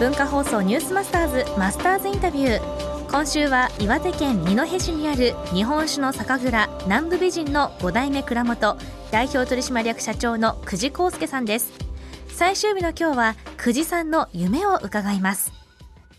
[0.00, 3.10] 文化放送ニュースマスターズマスターズインタビュー。
[3.10, 8.78] 今週は岩手県二戸市にある日本酒の酒蔵南部美人の5代目蔵元
[9.10, 11.72] 代表取締役社長の久慈康介さんです。
[12.28, 15.52] 最終日の今日は久慈さんの夢を伺います。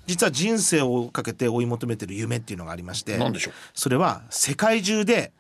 [0.06, 3.54] 実は人生をかけて追い求めてる夢っていうのがありまして何でしょう？
[3.74, 5.32] それは世界中で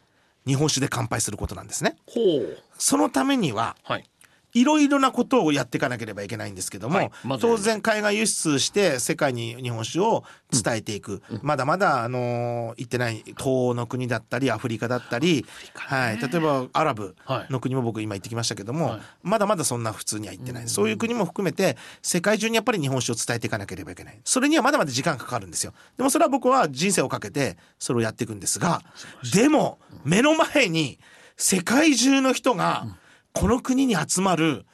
[0.47, 1.95] 日本酒で乾杯することなんですね。
[2.07, 2.57] ほう。
[2.75, 4.09] そのためにははい
[4.53, 7.11] いろいろなことをやっていかなければいけないんですけども、はい。
[7.23, 17.15] まず当然海外輸出して世界に日本酒を伝えていく、まだまだあのー行ってない東欧の国だったりアフリカだったり、はい、例えばアラブ
[17.49, 19.01] の国も僕今行ってきましたけども、はい。
[19.23, 24.19] まだまだそんな普通には行ってない、そういう国も含めて世界中にやっぱり日本酒を伝えていかなければいけない。
[24.23, 25.73] それにはまだまだ時間かかるんですよ。
[25.97, 28.81] でもそれは僕は人生をかけてそれをやっていくんですが
[29.33, 30.99] でも目の前に
[31.37, 32.85] 世界中の人が
[33.33, 34.65] この国に集まる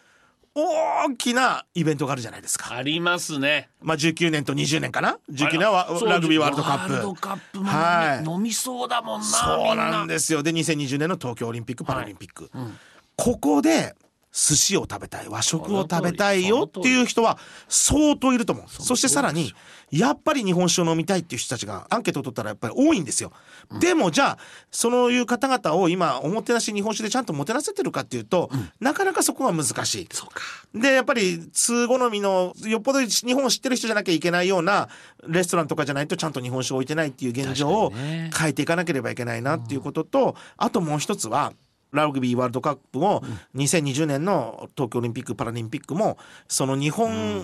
[0.56, 2.74] 大きなイベントがあるじゃないですか。
[2.74, 6.94] ありますねまあ19年と20年かな ?19 年はラグビーワールドカップ。
[6.94, 10.42] ワールドカップもはい飲みそうだもんなそうなんすですよ。
[10.42, 12.50] で2020年の東京オリンピック・パラリンピック。
[13.16, 13.96] ここで
[14.32, 18.66] 寿司を食べたい和食を食べたいよっていう人は相当いると思う。
[18.70, 19.54] そしてさらに
[19.90, 23.32] やっぱり日本酒を飲みたいっていう人たちがアンケートを取ったらやっぱり多いんですよ、
[23.80, 24.38] でもじゃあ
[24.70, 30.10] そういう方々を今おもてなし日本酒でちゃんともてなせてるかっていうと、なかなかそこは難しい。
[30.78, 34.90] でやっぱり通好みのよっぽど日本を知ってる人じゃなきゃいけないような
[35.26, 41.54] レストランとかじゃないとちゃんと日本酒を置いてないっていう現状を変えていかなければいけないなっていうことと、あともう一つは
[41.92, 43.24] ラグビーワールドカップも
[43.56, 47.40] 2020年の東京オリンピック・パラリンピックもその日本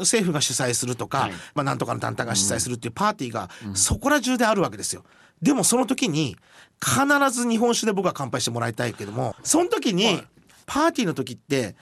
[0.00, 1.32] 政府が主催するとか、はい。
[1.54, 5.04] まあ、なんとかの団体が主催するっていうパーティーがそこら中であるわけですよ。
[5.42, 6.36] でもその時に
[6.82, 10.22] 必ず日本酒で僕は乾杯してもらいたいけどもその時に
[10.66, 11.76] パーティーの時って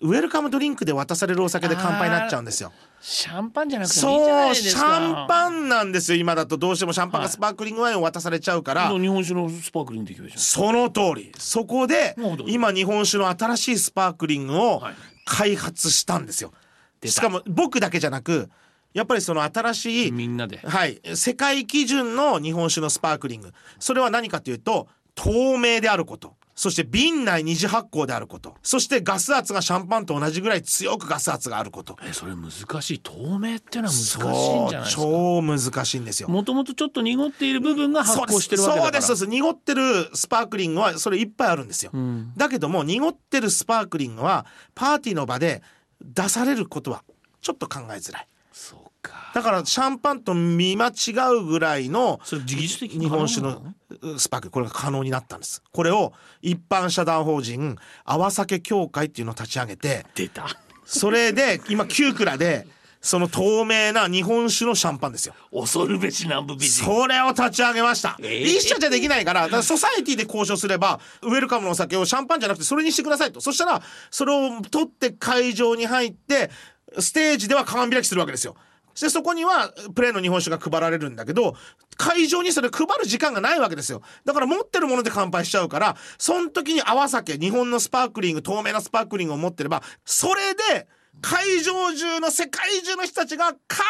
[0.00, 2.72] ウェルカムドリンクで渡されるお酒で乾杯になっちゃうんですよ。
[3.00, 6.18] シャンパンじゃなくてそう、シャンパンなんですよ。
[6.18, 8.90] 今だとどうしてもシャンパンかスパークリングワインを渡されちゃうから。
[8.90, 11.32] 日本酒のスパークリングできるその通り。
[11.38, 12.14] そこで
[12.46, 14.94] 今日本酒の新しいスパークリングをはい
[15.28, 16.52] 開発したんですよ。
[17.00, 18.48] 出たしかも僕だけじゃなく、
[18.94, 23.52] やっぱりその新しい、みんなではい、世界基準の日本酒のスパークリング。
[23.80, 24.86] それは何かというと、
[25.16, 26.36] 透明であること。
[26.56, 28.56] そして瓶内二次発酵であること。
[28.62, 31.98] そしてガス圧がシャンパンと同じぐらい強くガス圧があること。
[32.02, 32.98] えそれ難しい。
[32.98, 35.02] 透明っていうのは難しいんじゃないですか？
[35.02, 36.28] 超難しいんですよ。
[36.30, 39.02] もともとちょっと濁っている部分が発酵してるわけだから。
[39.02, 39.36] そうですそうです。
[39.36, 42.32] 濁ってるスパークリングはそれいっぱいあるんですよ、ん。
[42.36, 45.62] だけども濁ってるスパークリングはパーティーの場で
[46.02, 47.04] 出されることは
[47.42, 48.28] ちょっと考えづらい
[48.58, 49.32] そうか。
[49.34, 53.74] だからシャンパンと見間違うぐらいの日本酒の
[54.16, 55.62] スパークルこれが可能になったんです。
[55.72, 60.48] これを一般社団法人泡酒協会っていうのを立ち上げて出た。
[60.86, 62.66] それで今9蔵で
[63.06, 68.16] その透明な日本酒のシャンパンですよ恐るべし南部美人それを立ち上げました。
[68.18, 73.40] えー一社じゃできないから、だからソサエティで交渉すれば、ウェルカムのお酒をシャンパンじゃなくてそれにしてくださいと。
[73.40, 73.80] そしたら、
[74.10, 76.50] それを取って会場に入って、
[76.98, 78.56] ステージでは缶開きするわけですよ。
[79.00, 81.54] で、そこにはプレーンの日本酒が配られるんだけど、
[81.96, 84.02] 会場にそれ配る時間がないわけですよ。
[84.24, 90.88] だから持ってるもので乾杯しちゃうから、その時に泡酒、日本のスパークリング、透明なスパークリングを持ってれば、それで
[91.20, 93.86] 会場中の世界中の人たちが乾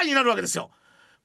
[0.00, 0.70] 杯になるわけですよ。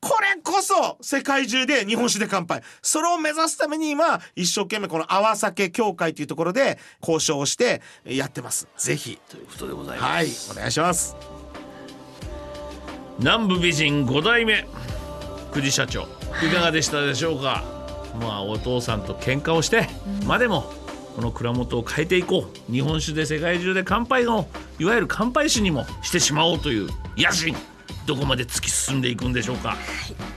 [0.02, 2.62] これこそ世界中で日本酒で乾杯。
[2.82, 8.68] それを目指すために今、一生懸命この泡酒協会というところで交渉をしてやってます。
[8.78, 9.20] ぜひ。
[9.30, 11.16] ということでございます、はい、お願いします。
[13.18, 14.68] 南部美人5代目
[15.54, 16.04] 久慈社長
[16.44, 17.64] いかがでしたでしょうか？
[18.20, 19.88] まあお父さんと喧嘩をして、
[20.26, 20.72] までも
[21.16, 24.48] この蔵元を変えていこう日本酒で世界中で乾杯の
[24.80, 27.56] いわゆる乾杯師にもしてしまおうという野心。
[28.06, 29.76] どこまで突き進んでいくんでしょうか。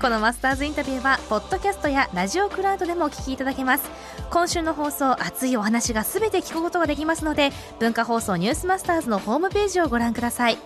[0.01, 3.85] このマスターズインタビューはポッドキャストやラジオクラウドでもお聞きいただけます。
[4.31, 10.59] 今週の放送熱いお話がすべて聞くことができますので文化放送ニュースマスターズのホームページをご覧ください。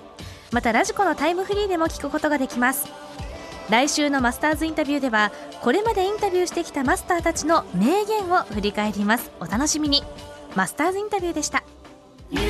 [0.52, 2.86] またラジコのタイムフリーでも聞くことができます。
[3.68, 5.32] 来週のマスターズインタビューでは
[5.62, 9.32] これまでインタビューしてきたマスターたちの名言を振り返ります。
[9.40, 10.04] お楽しみに。
[10.54, 11.64] マスターズインタビューでした。
[12.30, 12.40] You